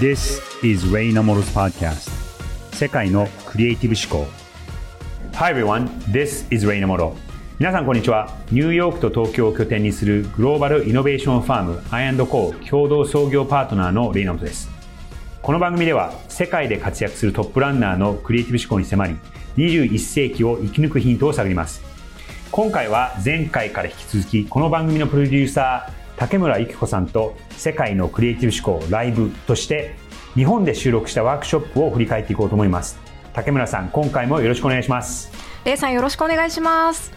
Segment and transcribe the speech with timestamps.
[0.00, 2.10] This is Ray Namoro's podcast.
[2.74, 4.30] 世界のクリエイティブ思考。
[5.34, 7.12] Hi everyone, this is Ray Namoro.
[7.58, 8.34] 皆さんこんにちは。
[8.50, 14.70] ニューヨークと東京を拠点にするグローバルイノベーションファーム I&Co 共同創業パートナーのレイナモトです。
[15.42, 19.16] この番組では世界で活躍するトップランナーのクリエイティブ思考に迫り
[19.58, 21.82] 21世紀を生き抜くヒントを探ります。
[22.50, 29.94] 今回は前回から引き続きこの番組のプロデューサー竹村幸子さんと世界のクリエイティブ思考ライブとして
[30.34, 32.98] 日本で収録したワークショップを振り返っていこうと思います。
[33.32, 35.30] 竹村さん今回もよろしくお願いします。
[35.64, 37.12] レイさんよろしくお願いします。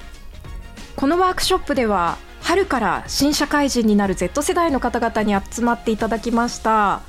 [0.96, 7.02] このワークショップでは春から新社会人になる Z 世代の方々に集まっていただきました。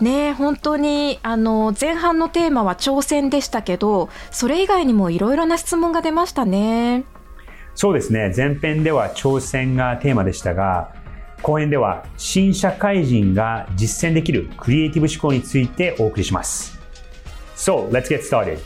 [0.00, 7.04] ね本当にあの前半のテーマは挑戦でしたけどそれ以外にもいろいろな質問が出ましたね。
[7.74, 8.32] そうですね。
[8.36, 10.92] 前編では挑戦がテーマでしたが
[11.42, 16.78] 後編では新社会人が実践できるクリエイティブ思考についてお送りします。
[17.56, 18.58] So, let's get started.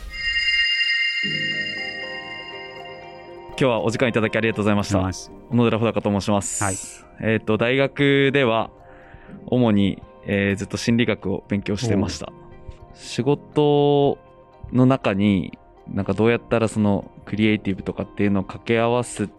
[3.57, 4.99] 今日はお時間いただきありがとうございました。
[4.99, 6.63] 小野寺穂高と申します。
[6.63, 6.75] はい。
[7.21, 8.69] えっ、ー、と、大学では、
[9.47, 12.33] 主に、えー、ずっと心理学を勉強してました。
[12.93, 14.17] 仕事
[14.73, 19.29] の中に、なんかどうやったらそのクリエイティブとかっていうのを掛け合わす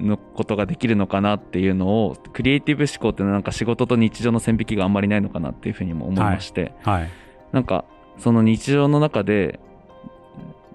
[0.00, 7.10] のことができるのかなっていうのをクリエイティブ思考ってなんか仕事と日常の線引きがあんまりないのかなっていうふうにも思いまして、はい、はい、
[7.52, 7.84] なんか
[8.18, 9.60] その日常の中で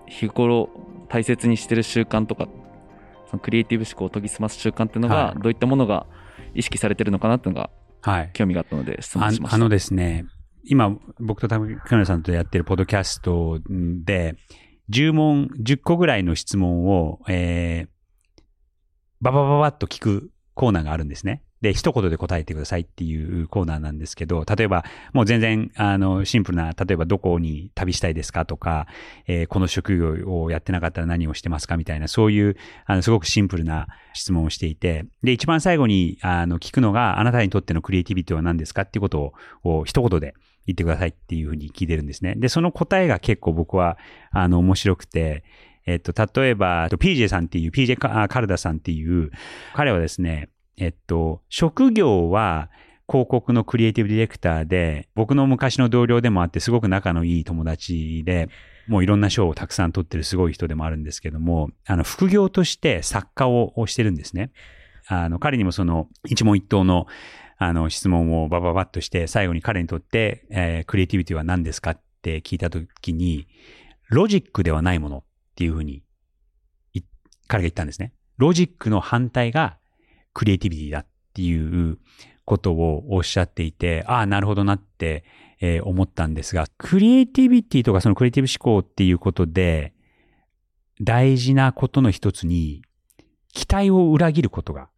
[0.07, 0.69] 日頃
[1.09, 2.47] 大切にしてる習慣とか
[3.29, 6.05] そのクリエイティブ思考を研ぎ澄ます習慣っていうのがどういったものが
[6.53, 7.69] 意識されてるのかなっていうのが
[8.33, 9.55] 興味があったので質問しました。
[9.55, 10.25] あのですね、
[10.63, 14.35] 今僕と竹村さんとやってるポッドキャストで
[14.89, 17.89] 10問、10個ぐらいの質問を、えー、
[19.21, 21.43] ババババッと聞くコーナーがあるんですね。
[21.61, 28.85] で、一言で答えてくださいっていうコーナーなんですけど、例えば、もう全然、あの、シンプルな、例えばどこに旅したいですかとか、
[29.25, 40.35] えー、この職業をやってなかったら何をしてますかみたいな、そういう、あの、すごくシンプルな質問をしていて、で、一番最後に、あの、聞くのが、あなたにとってのクリエイティビティは何ですかっていうことを、一言で
[40.67, 42.35] 言ってくださいっていうふうに聞いてるんですね。
[42.37, 43.97] で、その答えが結構僕は、
[44.31, 45.43] あの、面白くて、
[45.87, 49.31] えっと、例えば、PJ さんっていう、PJ カルダさんっていう、
[49.73, 52.69] 彼はですね、えっと、職業は
[53.09, 58.49] 広告のクリエイティブディレクターで、僕の昔の同僚でもあってすごく仲のいい友達で、
[58.87, 64.51] もういろんな賞をたくさん取ってるすごい人でもあるんですけども、あの、副業として作家をしてるんですね。
[65.07, 67.07] あの、彼にもその一問一答の
[67.59, 73.47] あの質問をバババッとして、最後に彼にとって、えー、クリエイティビティは何ですかって聞いたときに、
[74.09, 75.23] ロジックではないもの
[75.57, 76.03] っていうふうに、
[77.47, 78.13] 彼が言ったんですね。
[78.37, 79.79] ロジックの反対が
[80.33, 81.97] クリエイティビティだっていう
[82.45, 85.23] ことをおっしゃっていて、ああ、なるほどなって、
[85.59, 89.95] えー、思ったんですが、クリエイティビティとかそのクリエイティブ思考っていうことで、
[91.01, 92.83] 大事なことの一つに、
[93.51, 94.89] 期待を裏切ることが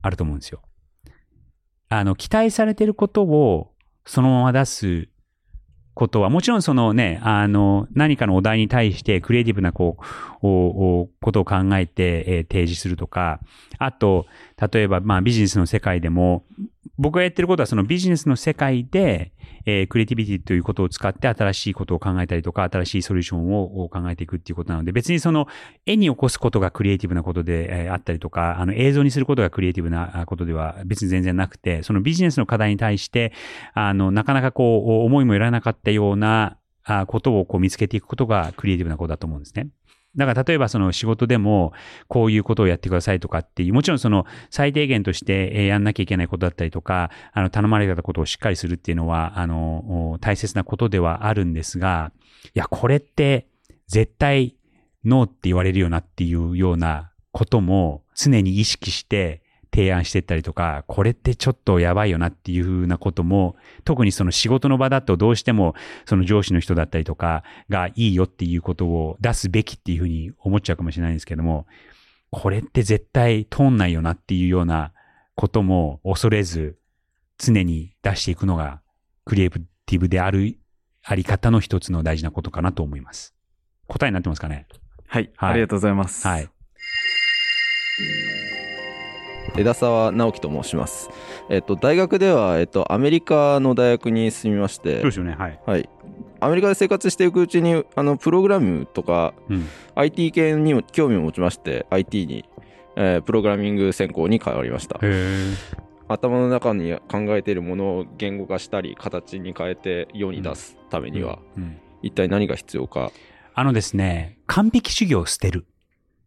[0.00, 0.62] あると思うんですよ。
[1.90, 3.74] あの、期待されてることを
[4.06, 5.10] そのまま出す
[5.94, 10.04] ことは、もちろんそのね、あの、何かのお題に対してクリエイティブなこう、
[10.40, 13.40] ことを考えて、えー、提示するとか、
[13.78, 14.26] あと、
[14.72, 16.44] 例えば、まあビジネスの世界でも、
[17.00, 19.32] 僕がやってることはそのビジネスの世界で、
[19.64, 25.48] えー、クリエイティビティということを使って新しいことを考えたりとか、新しいソリューションを考えていくっていうことなので、別にその
[25.86, 33.32] 絵に起こすことがクリエイティブなことで、えー、あったりとか、あの映像にすることがクリエイティブなことでは別に全然なくて、そのビジネスの課題に対して、
[33.72, 36.58] あの、なかなかこう、思いもよらなかったような
[37.06, 39.68] ことをこう見つけていくことがクリエイティブなことだと思うんですね。
[40.16, 41.72] だから例えばその仕事でも
[42.08, 52.12] こういうことをやってくださいとかっていう、もちろんその最低限としてやんなきゃいけないことだったりとか、あの頼まれたことをしっかりするっていうのは、あの、大切なことではあるんですが、
[52.54, 53.46] いや、これって
[53.86, 54.56] 絶対
[55.04, 59.42] ノーって言われるよなっていうようなことも常に意識して
[59.72, 65.74] 提案してったりとか、これってちょっとやばいよなっていうふうなことも、特にその仕事の場だとどうしても
[66.06, 71.66] その上司の人だったりとかがいいよっていうことを出すべきっていうふうに思っちゃうかもしれないんですけども、
[72.30, 74.92] これって絶対通んないよなっていうような
[75.34, 76.78] ことも恐れず
[77.38, 78.80] 常に出していくのが
[79.24, 80.58] クリエイティブである
[81.02, 83.34] あり方の一つの大事なことかなと思います。
[83.86, 84.66] 答えになってますかね？
[85.06, 86.26] はい、はい、ありがとうございます。
[86.26, 86.48] はい。
[89.56, 91.10] 枝沢直樹と申します。
[91.48, 95.60] えっと、大学では、えっと、アメリカの大学に住みまして、そうですよね、はい。
[95.66, 95.88] はい。
[96.40, 102.48] アメリカで生活していくうちに、あの、プログラムとか、うん、IT 系にも興味を持ちまして、IT に、
[102.96, 104.98] えー、プログラミング専攻に変わりました。
[106.08, 111.38] 頭の中に考えているものを言語化したり形に変えて世に出すためには、
[112.02, 113.12] 一体何が必要か。
[113.54, 115.66] あのですね、完璧主義を捨てる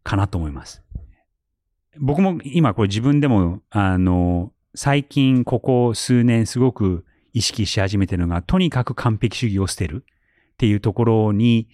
[0.02, 0.83] かなと思います。
[1.98, 10.04] 僕も今これ自分でも、あの、最近ここ数年すごく意識し始めてるのが、とにかく完璧主義を捨てる
[10.54, 11.68] っていうところに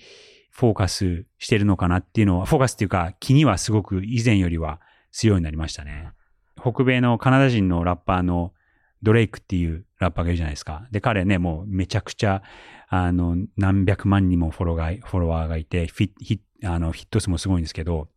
[0.50, 4.80] フォーカスしてるのかなっていうのは、フォーカスっていうか気にはすごく以前よりは
[5.12, 6.10] 強いようになりましたね。
[6.60, 8.52] 北米のカナダ人のラッパーの
[9.02, 10.86] ドレイクっていうラッパーがいるじゃないですか。
[10.90, 12.42] で、彼ね、もうめちゃくちゃ、
[12.88, 18.08] あの、何百万人もフォローがフォロワーがいて、フィヒあのヒット数もすごいんですけど、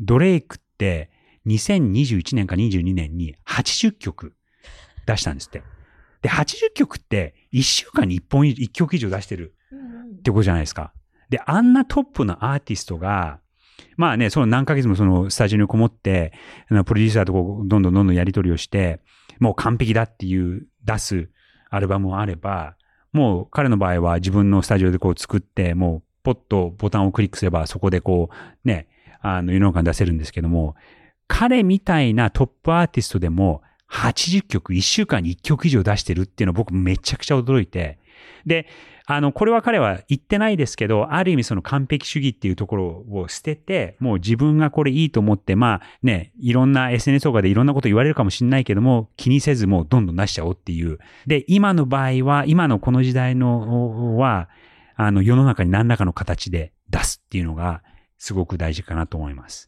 [0.00, 1.09] ドレイクって
[1.46, 4.34] 2021年か22年に80曲
[5.06, 5.62] 出したんですって。
[6.22, 9.54] で、80曲って1週間に1本、1曲以上出してる
[10.18, 10.92] ってことじゃないですか。
[11.30, 13.40] で、あんなトップのアーティストが、
[13.96, 16.32] まあね、その何ヶ月もそのスタジオにこもって、
[16.68, 19.00] プロデューサーとこうどんどんどんどんやり取りをして、
[19.38, 21.30] もう完璧だっていう出す
[21.70, 22.76] アルバムもあれば、
[23.12, 28.88] もう彼の場合は自分のスタジオでこう作って、もうポッとボタンをクリックすればそこでこうね、
[29.22, 30.76] あの世の中に出せるんですけども、
[31.30, 38.00] 彼みたいなトップアーティストでも80曲、1週間に1曲以上出してるっていうの僕めちゃくちゃ驚いて、
[38.44, 38.66] で、
[39.06, 50.98] あの、これは彼は言ってないですけど、ある意味その完璧主義っていうところを捨てて、もう自分がこれいいと思って、まあね、いろんな SNS とかでいろんなこと言われるかもしれないけども、気にせずもうどんどん出しちゃおうっていう。
[51.28, 54.48] で、今の場合は、今のこの時代のは、
[54.96, 57.82] あの、世の中に何らかの形で出すっていうのが、
[58.18, 59.66] すごく大事かなと思います。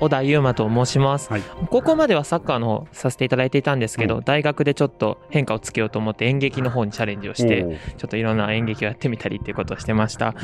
[0.00, 10.34] 小田優馬と申します、はい、高校まではサッカーの方させていただいていたんですけど、うん、大学でちょっと変化をつけようと思って演劇の方にチャレンジをしてちょっといろんな演劇をやってみたりっていうことをしてました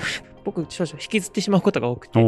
[0.45, 2.21] 僕少々引きずってしまうことが多くて。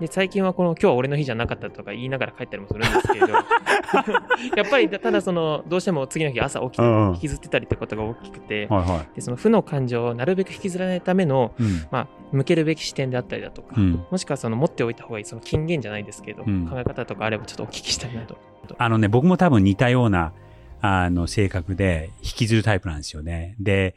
[0.00, 3.28] で最近はこの今日は俺の日じゃなかったとか言いながら帰ったりもするんですけど。
[4.56, 18.38] やっぱりただそのどうしても次の日朝起きて引きずってたりってことが大きくて、はいはい、でその負の感情をなるべく引きずらないための、うん、まあ、向けるべき視点であったりだとか、うん、もしくはその持っておいた方がいいその金言じゃないですけど、うん、考え方とかあればちょっとお聞きしたいなと。
[18.78, 20.32] あのね僕も多分似たような
[20.80, 23.56] あの性格で引きずるタイプなんですよね。
[23.58, 23.94] で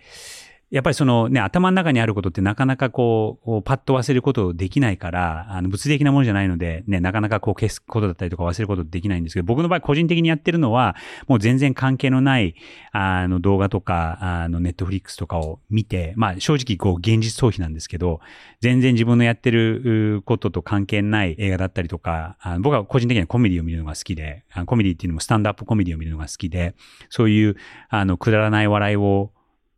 [0.73, 10.95] やっぱりそのね、頭の中にあることってなかなかこう、パッと忘れることできないから、あの、物理的なものじゃないので、ね、なかなかこう消すことだったりとか忘れることできないんですけど、僕の場合個人的にやってるのは、
[11.27, 12.55] もう全然関係のない、
[12.91, 18.19] あの、動画とか、あの、ネットフリックスとかを見て、まあ、正直こう、現実逃避なんですけど、
[18.59, 26.73] 全然自分のやってることと関係ない映画だったりとか、あの僕は個人的にはコメディを見るのが好きで、コメディっていうのもスタンドアップコメディを見るのが好きで、
[27.11, 27.57] そういう、
[27.89, 29.31] あの、くだらない笑いを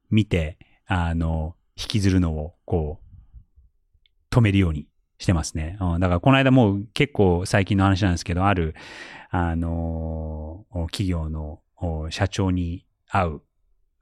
[0.10, 0.58] 見て、
[0.88, 4.88] あの、引きずるのを、こう、止めるように
[5.18, 5.78] してますね。
[5.80, 8.76] うん、だから、この間もう結構最近の話なんですけど、ある、
[9.30, 11.60] あの、企業の
[12.10, 13.42] 社長に会う、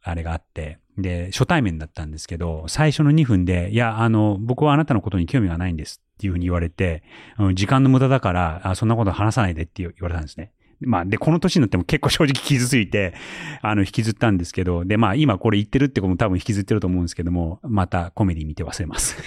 [0.01, 7.03] あれがあって、で、初対面だったんですけど、最初の2分で、いや、あの、僕はあなたのことに興味がないんですっていうふうに言われて、
[7.39, 10.51] うん、時間の無駄だから、あそんなこと話さないでって言われたんですね。
[10.85, 13.13] まあ、で、この年になっても結構正直傷ついて、
[13.61, 19.17] あの、引きずったんですけど、で、まあ、今これ言ってるってことも多分引きずってると思うんですけども、またコメディ見て忘れます。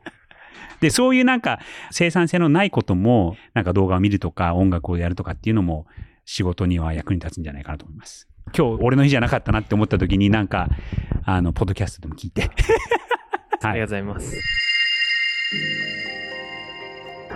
[0.80, 1.60] で、そういうなんか
[1.90, 5.86] 生産性のないことも、なんか動画を見るとか音楽をやるとかっていうのも
[6.24, 8.28] 仕事には役に立つんじゃないかなと思います。
[8.56, 10.68] 今日俺の日じゃなかったなって思った時になんか、
[11.24, 12.42] あの、ポッドキャストでも聞いて。
[12.42, 12.50] はい、
[13.62, 14.36] ありがとうございます。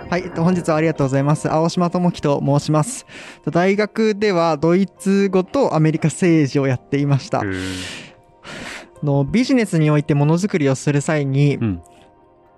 [0.09, 1.51] はい、本日はありがとうございます。
[1.51, 3.05] 青島智樹と申します。
[3.51, 7.43] 大学ではドイツ語とアメリカ政治をやっていました。
[9.03, 11.81] のビジネスにおいてものづくりをする際に、うん、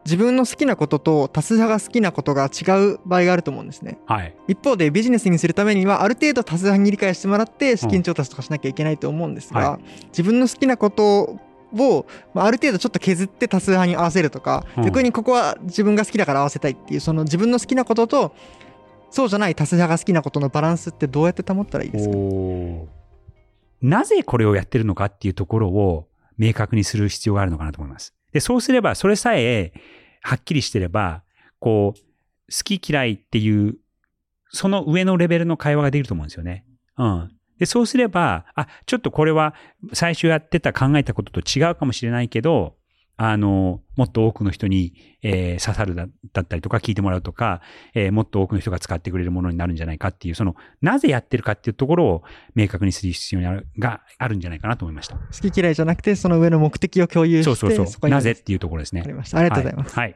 [0.05, 3.97] 自分の好きなことと多数派が好きなことが違う場合があると思うんですね。
[4.05, 11.39] はい、一方でビジネスにするためにはある程度多数派に理解してもらって資金調達とかしなきゃいけないと思うんですが、はい、自分の好きなこと
[11.73, 18.35] を、まあ、ある程度ちょっと削って多数派に合わせるとか、うん、逆にここは自分が好きだから合わせたいっていうその自分の好きなことと
[19.11, 22.15] そうじゃない多数派が好きなことのバランスってどうやって保ったらいいですか？
[23.81, 26.07] なぜこれをやってるのかっていうところを
[26.37, 28.13] 明確にする必要があるのかなと思います。
[28.31, 29.73] で、そうすれば、それさえ
[30.21, 31.23] はっきりしてれば、
[31.59, 33.75] こう、好き嫌いっていう、
[34.51, 36.65] その上のレベルの会話ができると思うんですよね。
[36.97, 37.31] うん。
[37.59, 39.53] で、そうすれば、あ、ちょっとこれは
[39.93, 42.77] 最初やってた考えたことと違うかもしれないけど、
[43.21, 47.61] あの、もっと多くの人に、えー、刺さるだったりとか聞いてもらうとか、
[47.93, 52.23] えー、もっと多くの人が使ってくれるものになるんじゃないかっていう、その、なぜやってるかっていうところを
[52.55, 55.17] 明確にする必要にあるがあるんじゃないかなと思いました。
[55.17, 58.07] 好き嫌いじゃなくて、その上の目的を共有して、そうそうそう。
[58.09, 59.01] なぜっていうところですね。
[59.01, 59.39] ありました。
[59.39, 59.95] ありがとうございます。
[59.95, 60.07] はい。
[60.11, 60.15] は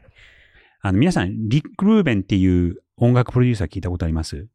[0.80, 4.46] あの、皆さん、リック・ルーベンっていう音楽プロデューサー聞いたことあります？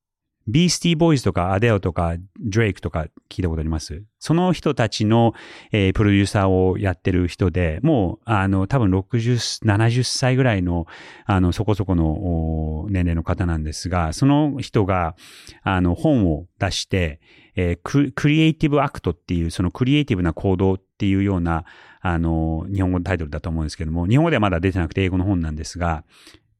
[0.52, 4.04] ビースティーボーイズとかアデオとかドレイクとか聞いたことあります？
[4.20, 5.34] その人たちの、
[5.72, 10.88] えー、プロデューサーをやってる人で、もう、あの、多分60、70歳ぐらいの、
[11.26, 15.16] あの、そこそこの年齢の方なんですが、その人が、
[15.64, 17.22] あの、本を出して、
[17.56, 21.64] えー、クリエイティブアクトっていう、そのクリエイティブな行動っていうような、
[22.02, 26.04] あの、日本語のタイトルだと思うんですけども、日本語ではまだ出てなくて英語の本なんですが、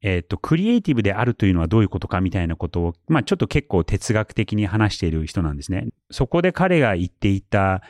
[0.02, 5.88] えっ、ー、と、クリエイティブであるというのはどういうことかみたいなことを、まあちょっと結構哲学的に話している人なんですね。
[6.12, 7.82] そこで彼が言っていた、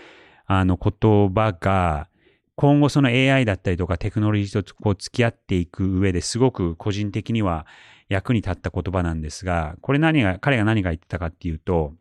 [0.45, 2.07] あの言葉が、
[2.55, 7.65] 今後その AI だったりとかテクノロジーとこう付き合っていく上ですごく個人的には
[8.09, 11.93] 役に立った言葉なんですが、これ何が、彼が何が言ってたかっていうと、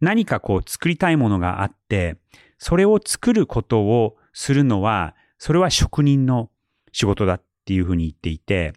[0.00, 2.16] 何かこう作りたいものがあって、
[2.58, 6.50] それを作ることをするのは、それは職人の
[6.90, 8.74] 仕事だっていうふうに言っていて、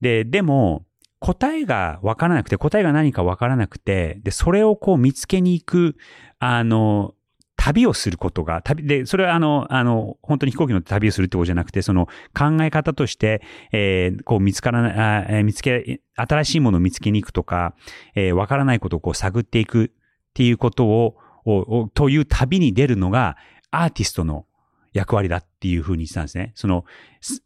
[0.00, 0.84] で、でも、
[1.18, 5.96] 答えがわからなくて、答えが何かわからなくて、で、それをこう見つけに行く、
[6.38, 7.14] あの、
[7.56, 17.74] 旅をすることが、旅、で、それはあの、あの、本当に飛行機の旅をするってことじゃなくて、その考え方として、えー、こう見つからない、見つけ、新しいものを見つけに行くとか、
[18.14, 19.88] えー、わからないことをこう探っていくっ
[20.34, 23.36] ていうことを、をという旅に出るのが、
[23.70, 24.46] アーティストの
[24.92, 26.52] 役割だっていうふうに言ってたんですね。
[26.54, 26.84] その、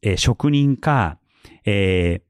[0.02, 1.18] えー、職人か、
[1.64, 2.29] えー、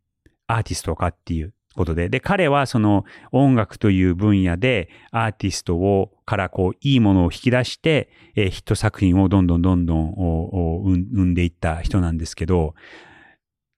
[0.57, 2.09] アーティストかっていうことで。
[2.09, 10.15] で、彼はその音楽という分野でアーティストを、からこう、いいものを引き出して、えー、ヒット作品をどんどんどんどん
[11.13, 12.75] 生んでいった人なんですけど、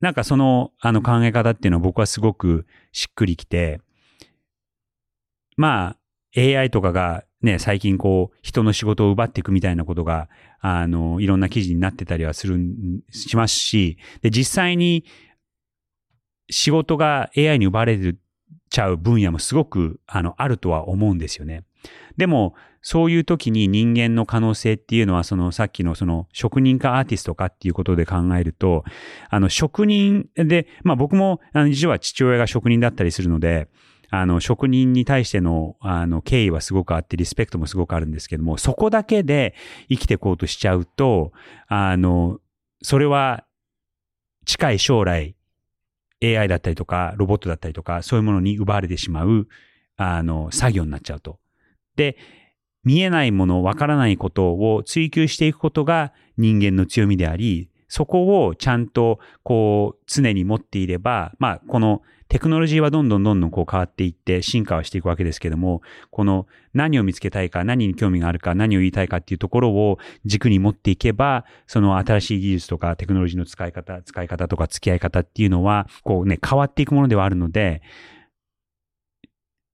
[0.00, 3.80] なんかその、あの考え方っていうのは僕はすごくしっくりきて、
[5.56, 5.96] ま
[6.34, 10.28] あ、AI とかがね、最近こう、人の仕事を奪っていくみたいなことが、
[10.60, 12.58] あの、いろんな記事になってたりはする、
[13.10, 15.04] しますし、で、実際に、
[16.50, 17.98] 仕事が AI に奪われ
[18.70, 21.64] ちゃう分野もすごくあのあるとは思うんですよね。
[22.16, 28.84] でも、そういう時に人間の可能性っていうのは、そのさっきのその職人かアーティストかっていうことで考えると、
[29.30, 33.68] あの職人で、まあ僕もあの実は父親が職人だったりするので、
[34.10, 39.54] あの職人に対してのあの敬意はすごくあってリスペクトもすごくあるんですけども、そこだけで
[39.88, 41.32] 生きていこうとしちゃうと、
[41.68, 42.40] あの、
[42.82, 43.44] それは
[44.44, 45.36] 近い将来
[46.22, 49.48] AI だったりとか、ロボットだったりとか、そういうものに奪われてしまう、
[49.96, 51.38] あの、作業になっちゃうと。
[51.96, 52.16] で、
[52.84, 77.82] 見えないもの、わからないことを追求していくことが人間の強みであり、そこをちゃんと、こう、常に持っていれば、まあ、このテクノロジーはどんどんどんどんこう変わっていって進化はしていくわけですけども、この何を見つけたいか、何に興味があるか、何を言いたいかっていうところを軸に持っていけば、その新しい技術とかテクノロジーの使い方、使い方とか付き合い方っていうのは、こうね、変わっていくものではあるので、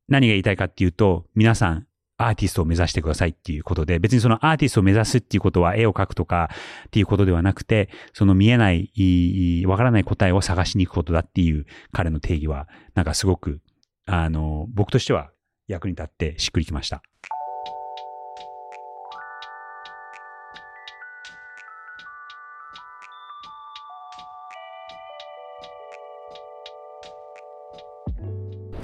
[0.09, 1.87] 何が言いたいかっていうと、皆さん
[2.19, 6.51] アーティストを目指してくださいっていうことで、別にそのアーティストを目指すっていうことは絵を描くとか
[6.87, 13.61] っていうことではなくて、その見えない、わからない答えを探しに行くことだっていう彼の定義は、なんかすごく、
[14.05, 15.31] あの、僕としては
[15.69, 17.03] 役に立ってしっくりきました。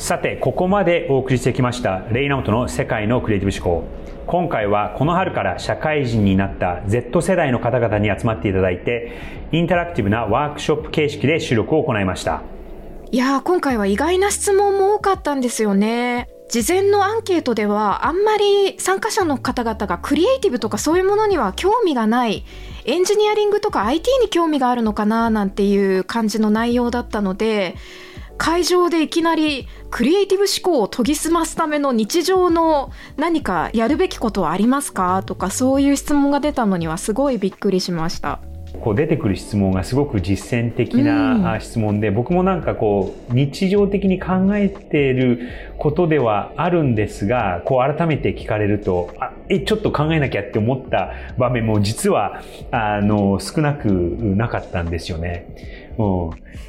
[0.04, 3.88] さて、ここまでお送りしてきました、レイナウトの世界のクリエイティブ思考。
[4.26, 9.12] 今回はこの春から社会人になった Z 世代の方々に集まっていただいて、
[9.50, 12.42] インタラクティブなワークショップ形式で収録を行いました。
[13.12, 16.28] いやー、今回は意外な質問も多かったんですよね。
[16.50, 22.44] 事前のアンケートではあんまり参加者の方々がクリエイティブとかそういうものには興味がない
[22.84, 27.76] エンジニアリングとか IT に興味があるのかななんていう感じの内容だったので
[28.36, 35.22] 会場でいきなりクリエイティブ思考を研ぎ澄ますための日常の何かやるべきことはありますか？
[35.24, 38.40] とかそういう質問が出たのにはすごいびっくりしました。
[38.80, 45.48] こう出てくる質問がすごく実践的な質問で、うん、僕もなんかこう日常的に考えている
[45.78, 55.83] ことではあるんですがこう改めて聞かれるとあえちょっと考えなきゃって思った場面も実はあの少なくなかったんですよね。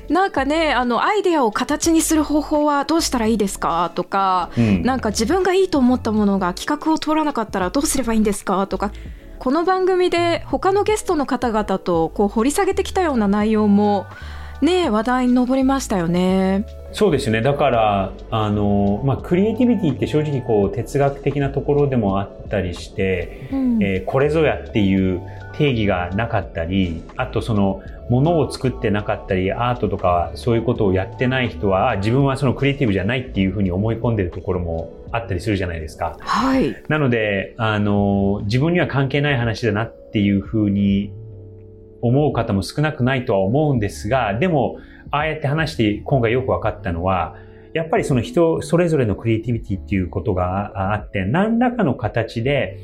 [0.09, 3.91] なんかねあのアイデアを形にする方法はどうしたらいいですか？
[3.95, 8.67] とか、うん、なんか自分がいいと思ったものが企画を通らなかったらどうすればいいんですか？
[8.67, 8.91] とか
[9.39, 14.05] この番組で他のゲストの方々とこう掘り下げてきたような内容も
[14.61, 16.65] ね話題に上りましたよね。
[16.93, 17.41] そうですね。
[17.41, 25.21] だから、あの、まあ、クリエイティビティって正直こう、哲学的なところでもあったりして、うん、えー、これぞやっていう
[25.57, 36.17] 定義がなかったり、あとその、ものを作ってなかったり、アートとかそういうことをやってない人は、自分はそのクリエイティブじゃないっていうふうに思い込んでるところもあったりするじゃないですか。
[36.19, 36.75] はい。
[36.87, 41.11] なので、あの、自分には関係ない話だなっていうふうに
[42.01, 44.77] 思う方も少なくないとは思うんですが、でも、
[45.09, 47.37] ああやって話して今回よく分かったのは、
[47.73, 52.77] やっぱりその人それぞれのクリエイティビティっていうことがあって、何らかの形で、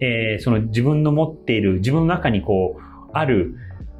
[0.00, 2.80] えー、その自分の持っている、自分の中にこう、
[3.12, 3.54] ある、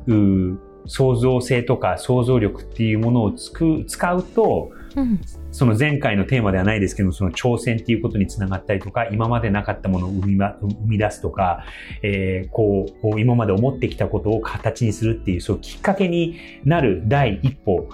[0.06, 5.20] う創造性とか想像力っていうものをつく使うと、うん、
[5.52, 11.64] その前回のテーマではないですけどその挑戦っていうことにつながったりとか今までなかったものを生み,、ま、生み出すとか、
[12.02, 17.88] えー、こう今まで思ってきたことを形にするっていうそうきっかけになる第一歩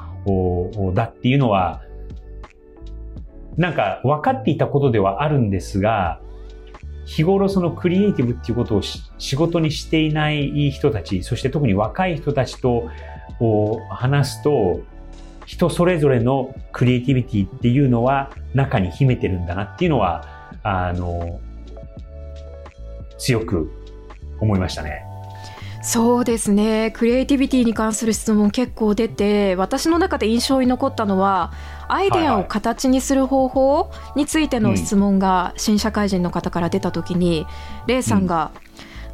[0.94, 1.82] だっていうのは
[3.56, 6.20] なんか分かっていたことではあるんですが
[7.06, 12.90] 日頃そのクリエイティブっていうことを仕事にしていない人たちそして特に若い人たちと
[13.90, 14.82] 話すと
[15.46, 21.40] 人それぞれのクリエイティビティっていうのは中に秘めてるんだなっていうのは、あの、
[23.16, 23.70] 強く
[24.40, 25.04] 思いましたね。
[25.86, 26.90] そうですね。
[26.90, 31.52] クリエイティビティに関する質問結構出て私の中で印象に残ったのは
[31.86, 37.46] アイデアを形にする方法についての質問が新社会人の方から出た時に、
[37.86, 38.50] レイさんが、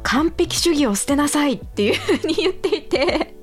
[0.01, 3.35] 完璧主義を捨てなさいっていうふうに言っていて。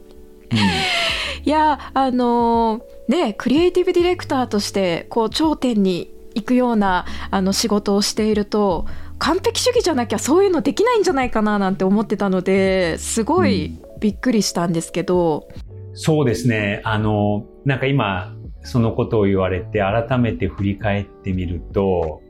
[1.44, 8.86] いやあのー、ねクリエイティブディレクターとしてこう頂点に行くようなあの仕事をしていると
[9.20, 15.46] 完璧主義じゃなきゃそういうのできないんじゃないかななんて思ってたのですごいびっくりしたんですけど、
[15.88, 16.80] うん、そうですね。
[16.84, 22.22] あのなんか今そのことを言われて改めて振り返ってみると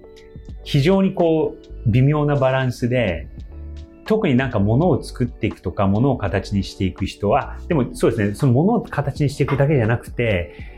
[0.64, 3.28] 非常にこう微妙なバランスで
[4.11, 10.70] 特になんか物を作っていくとか、物を形にしていく人は、でもそうですね、その物を形にしていくだけじゃなくて、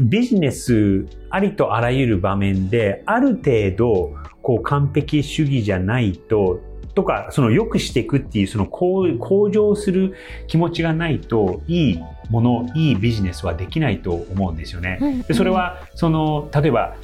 [0.00, 6.60] ビジネスありとあらゆる場面で、ある程度、こう完璧主義じゃないと、
[6.94, 10.14] とか、その良くしていくっていう、その向上する
[10.46, 12.00] 気持ちがないと、いい
[12.30, 15.24] もの、いいビジネスはできないと思うんですよね。
[15.26, 16.96] でそれは、その、例えば、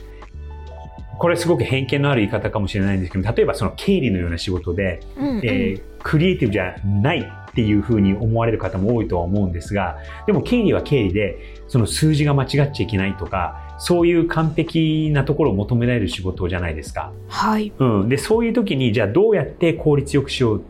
[1.19, 17.13] これすごく偏見のある言い方かもしれないんですけど例えばその経理のような仕事で、うんうん、えー、クリエイティブじゃないっていうふうに思われる方も多いとは思うんですがでも経理は経理でその数字が間違っちゃいけないとかそういう完璧なところを求められる仕事じゃないですか。
[17.29, 17.73] はい。
[17.79, 18.09] うん。
[18.09, 20.63] で、そういう時に、じゃあどうやって効率よくしよう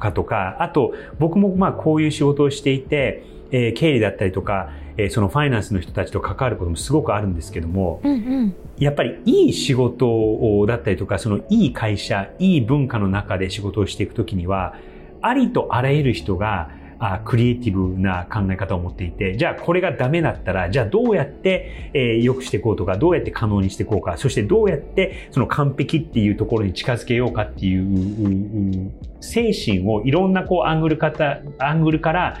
[0.00, 8.14] かとか、あと、僕もまあこういう仕事をしていて、えー、経理だったりとか、えー、そのファイナンスの人たちと関わることもすごくあるんですけども、うんう
[8.46, 14.74] ん、やっぱりいい仕事だったりとか、そのいい会社、いい文化の中で仕事をしていくときには、
[15.22, 32.38] ありとあらゆる人があクリエイティブな考え方を持っていて、じゃあこれがダメだったら、じゃあどうやって、えー、良くしていこうとか、どうやって可能にしていこうか、そしてどうやってその完璧っていうところに近づけようかっていう精神をいろんなこうアングル方、アングルから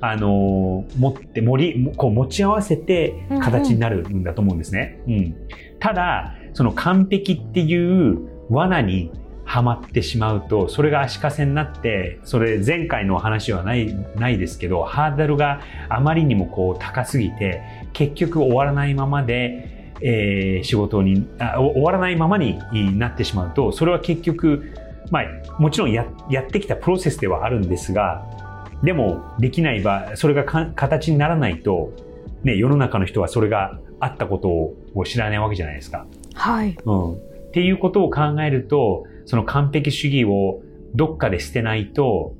[0.00, 5.00] あの持って盛りこう持ち合わせて形になるんだと思うんですね。
[5.06, 5.36] うん、うん、
[5.80, 9.10] ただその完璧っていう罠に
[9.48, 17.62] はまってしまうとそれが足かせになってそれ前回の話はないないですけどハードルがあまりにもこう高すぎて
[17.94, 22.58] 結局終わらないままで、えー、仕事にあ終わらないままに
[22.98, 24.70] なってしまうとそれは結局
[25.10, 25.24] まあ
[25.58, 28.26] もちろんややってきたプロセスではあるんですが
[28.82, 31.94] でもできない場それが形にならないと、
[32.44, 36.06] ね、世の中の人はそれがあったことを知らないわけじゃないですか。
[36.34, 36.76] はい。
[36.84, 37.14] うん。
[37.14, 37.16] っ
[37.50, 40.62] ていうことを考えると、その完璧主義を
[40.94, 42.34] どっかで捨てないと、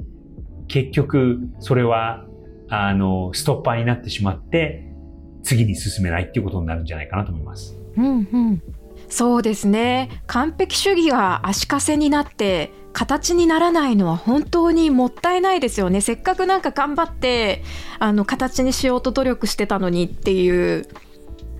[0.69, 2.25] 結局それは、
[2.71, 4.91] あの、ストッパーになってしまって、
[5.43, 7.79] 次に進めないっていうことになるんじゃないかなと思います。
[7.95, 8.11] うんう
[8.53, 8.63] ん。
[9.11, 10.23] そうですね。
[10.27, 17.63] 完璧主義が足かせになって、形にならないのは本当にもったいないですよねせっかくなんか頑張って
[18.01, 20.89] あの形にしようと努力してたのにっていう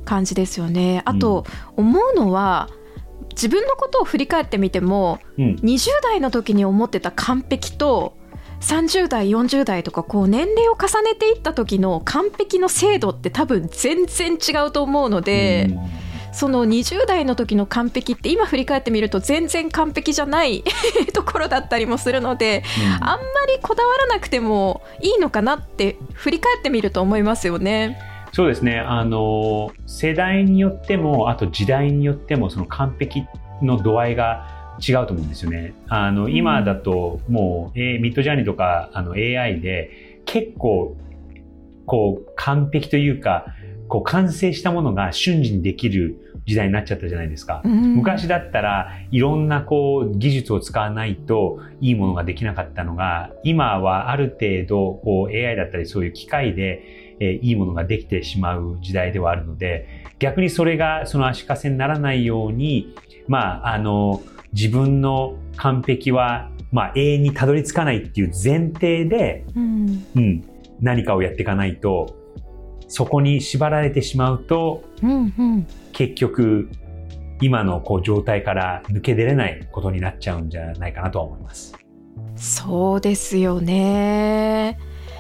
[0.05, 1.45] 感じですよねあと、
[1.77, 2.71] 思うのは
[3.39, 8.17] 自分のことを振り返ってみても、うん、20代の時に思ってた完璧と
[8.61, 15.69] 30代40代とかこう年齢を重ねていった時の完璧の精度って多分全然違うと思うので。
[15.71, 20.63] うんその20代の時の完璧って今振り返ってみると全然完璧じゃない
[21.13, 22.63] ところだったりもするので、
[23.01, 27.99] うん、あんまりこだわらなくてもいいのかなって振り返ってみると思いますよね。
[28.33, 28.79] そうですね。
[28.79, 33.25] あの、世代によっても、あと時代によっても、その完璧
[33.63, 35.75] の度合いが違うと思うんですよね。
[35.89, 40.97] あの、今だともう、えー、ミッドジャーニーとか、あの、AI で、結構、
[41.87, 43.47] こう、完璧というか、
[43.89, 47.61] こう、完成したものが瞬時にできる時代になっちゃったじゃないですか。
[47.63, 59.87] うん、昔だったらいろんなこう技術を使わないといいものができなかったのが、今はある程度こう AI だったりそういう機械で、えー、いいものができてしまう時代ではあるので、
[60.19, 62.95] 逆にそれがその足かせにならないように、
[63.27, 70.45] まあ、あの、自分の完璧は、まあ、永遠にたどり着かないっていう前提で、うん、うん、
[70.81, 72.17] 何かをやっていかないと、
[72.89, 76.71] そこに縛られてしまうと、うんうん、結局、
[77.41, 81.75] 今のこう状態から抜け出れないことになっちゃうんじゃないかなと思います。
[82.35, 84.79] そうですよね。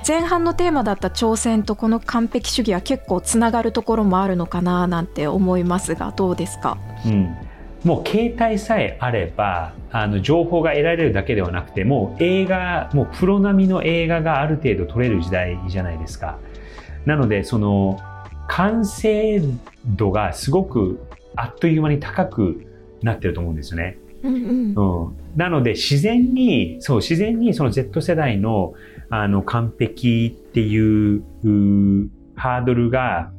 [0.08, 7.36] 前半のテーマだった挑戦とこの完璧主義は結構つながるところもあるのかななんて思いますがどうですか、うん、
[7.84, 16.38] もう携帯さえあればあの情報が得られるだけではなくてもう映画もうプロ並みの映画がある程度撮れる時代じゃないですか。
[17.04, 18.00] なのでその
[18.48, 19.42] 完成
[19.84, 22.64] 度がすごくあっという間に高く
[23.02, 23.98] なってると思うんですよね。
[24.22, 28.72] うん、うんうん、なので自然にそう自然にその Z 世代の
[29.10, 31.22] あの完璧っていう
[32.36, 33.32] ハードルが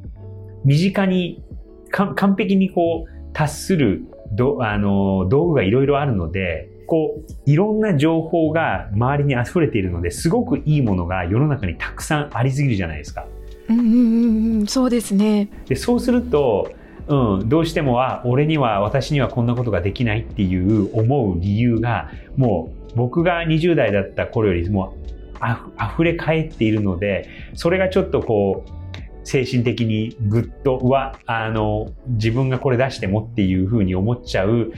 [0.64, 1.42] 身近に
[1.90, 13.26] 完璧にこう達するどあの道具がいろいろあるのでこういろんな情報が周りに溢れているのですごくいいものが世の中にたくさんありすぎるじゃないですか。
[13.68, 16.72] うんうんうん、そうですねでそうすると、
[17.06, 24.96] うん、どうしてもあ俺には私にはこんなことができないっていう思う理由がもう僕が20代だった頃よりも
[25.40, 28.80] あ溢れ返っているのでそれがちょっとこう
[29.24, 34.72] 精神的にぐっとうわあの自分がこれ出してもっていうふうに思っちゃう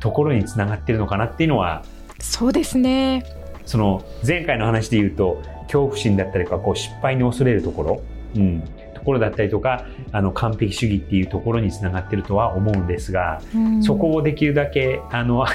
[0.00, 1.84] ところにつながってるのかなっていうのは
[2.18, 3.24] そうですね。
[3.64, 8.02] その前回の話で言うと恐怖心だったりとかこう失敗に恐れるところ、
[8.36, 8.62] うん、
[8.94, 15.48] ところだったりとかあの完璧主義っていうところにつながってるとは思うんですが、うん、そこをできるだけあのあ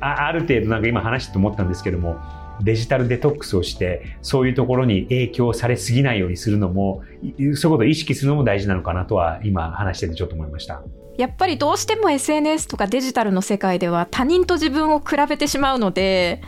[0.00, 2.16] ある程度なんか今話して思ったんですけども
[2.62, 10.82] デジタルデトックスをしてそういうところに影響されすぎないようにするのもそういうことを意識するのも大事なのかなとは今話しててちょっと思いました。
[11.18, 16.40] やっぱりどうしても SNS とかデジタルの世界では他人と自分を比べてしまうので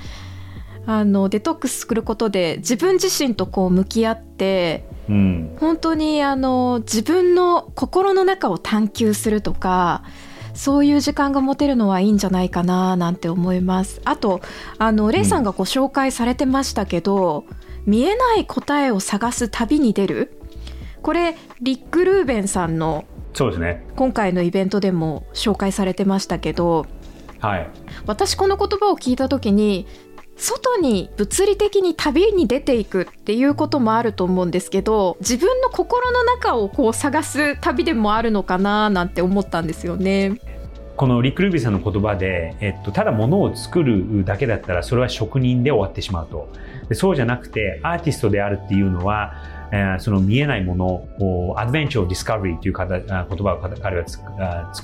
[0.87, 10.05] あのデトックスすることで自分自身とこう向き合って、うん、本当にあの自分の心の中を探求するとか
[10.55, 14.01] そういう時間が持てるのはいいんじゃないかななんて思います。
[14.05, 14.41] あと
[14.79, 20.39] あのレイさんがご紹介されてましたけど、うん、見えない答えを探す旅に出る。
[21.03, 23.85] これリック・ルーベンさんのそうですね。
[23.97, 26.87] 今回のイベントでも紹介されてましたけど、
[27.41, 27.71] はい、
[28.07, 29.87] 私この言葉を聞いた時に
[30.43, 40.41] 外に物理的に旅に出ていくっていうこともあると思うんですけど自分の心の中をこう探す旅でもあるのかななんて思ったんですよね。
[40.97, 46.53] このリック・ルービンさんの言葉で、えっと、ただ物を作るだけだったらそれは職人で終わってしまうと
[46.89, 49.35] でそうじゃなくてアーティストであるっていうのは、
[49.73, 54.75] えー、その見えないものを adventure discovery という言葉を彼は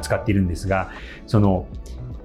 [0.00, 0.90] 使っているんですが
[1.26, 1.66] その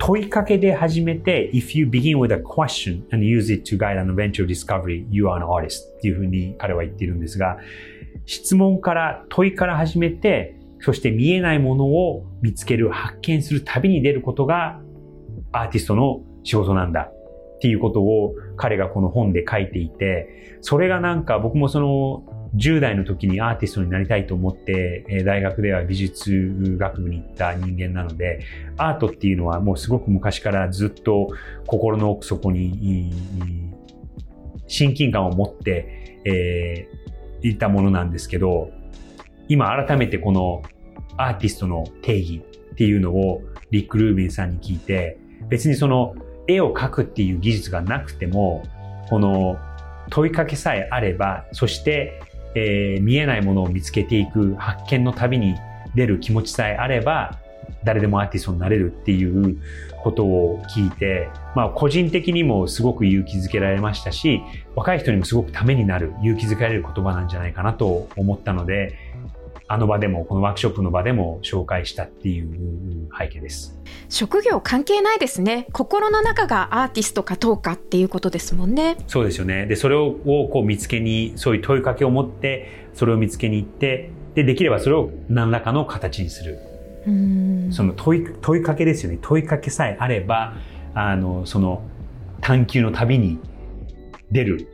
[0.05, 5.27] 問いかけで始めて、if you begin with a question and use it to guide an eventual discovery, you
[5.27, 7.57] are an artist っていうふうに彼は言っているんですが、
[8.25, 14.81] 質問から問いから始めて、そして見えないものを見つける、発見する旅に出ることが
[15.53, 28.41] アーティストの仕事なんだっていうことを彼がこの本で書いていて、それがなんか僕もその10代の時にアーティストになりたいと思って、大学では美術学部に行った人間なので、
[28.77, 31.29] アートっていうのはもうすごく昔からずっと
[31.65, 33.11] 心の奥底に
[34.67, 36.87] 親近感を持って、え、
[37.41, 38.71] いたものなんですけど、
[39.47, 40.61] 今改めてこの
[41.17, 45.17] アーティストの定義っていうのをリック・ルービンさんに聞いて、
[45.49, 46.15] 別にその
[46.47, 48.63] 絵を描くっていう技術がなくても、
[49.09, 49.57] この
[50.09, 52.21] 問いかけさえあれば、そして
[52.55, 55.55] えー、見えないものを見つけていく発見の旅に
[55.95, 57.39] 出る気持ちさえあれば、
[57.83, 59.57] 誰でもアーティストになれるっていう
[60.03, 64.41] ことを聞いて、まあ個人的にもすごく勇気づけられましたし、
[64.75, 69.02] 若い人にもすごくためになる、勇気づけられる言葉なんじゃないかなと思ったので、
[69.73, 73.75] あの場でも、このワークショップの場でも紹介したっていう背景です。
[74.07, 75.65] 職業関係ないですね。
[75.71, 78.97] 心の中がアーティストかどうかっていうことですもんね。
[79.07, 79.65] そうですよね。
[79.65, 86.59] で、それをこう見つけに、そういう問いかけを持って、それを見つけに行って、で、できればそれを何らかの形にする。
[87.71, 89.17] その問い問いかけですよね。
[89.23, 90.53] 問いかけさえあれば、
[90.93, 91.81] あの、その
[92.41, 93.39] 探求の旅に
[94.31, 94.67] 出る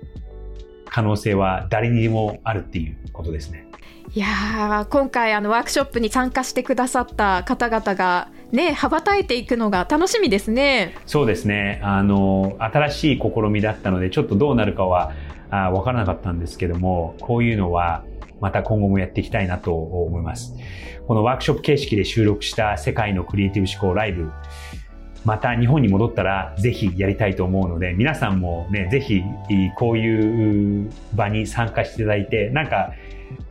[0.89, 3.68] 可能性は誰にもあるっていうことですね。
[4.15, 10.95] いや今回あのワークショップに参加してくださった方々がね羽ばたいていくのが楽しみですね。
[11.05, 11.79] そうですね。
[11.83, 15.13] あの新しい試みだったのでちょっとどうなるかは
[15.51, 18.03] あ分からなかったんですけども、こういうのは
[18.41, 20.55] また今後もやっていきたいなと思います。
[21.07, 24.31] このワークショップ形式で収録した世界のクリエイティブ思考ライブ
[25.23, 29.21] また日本に戻ったらぜひやりたいと思うので、皆さんもね、ぜひ
[29.77, 32.93] こういう場に参加していただいて、なんか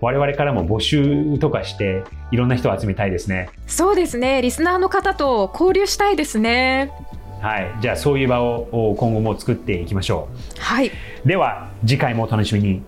[0.01, 3.51] 我々からも募集とかしていろんな人を集めたいですね。
[3.67, 4.43] そうですね。
[4.43, 6.93] リスナーの方と交流したいですね。
[7.41, 7.71] はい。
[7.81, 10.61] じゃあそういう場を今後も作っていきましょう。
[10.61, 10.91] はい。
[11.25, 12.83] では次回もお楽しみに。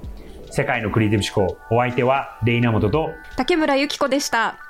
[0.52, 1.58] 世界のクリエイティブ思考。
[1.70, 4.69] お相手はレイナモトと竹村由紀子でした。